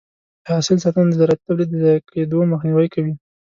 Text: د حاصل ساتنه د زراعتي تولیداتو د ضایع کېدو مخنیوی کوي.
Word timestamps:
د 0.43 0.45
حاصل 0.53 0.77
ساتنه 0.83 1.07
د 1.09 1.17
زراعتي 1.19 1.43
تولیداتو 1.47 1.75
د 1.79 1.81
ضایع 1.83 2.01
کېدو 2.11 2.39
مخنیوی 2.51 2.87
کوي. 2.93 3.13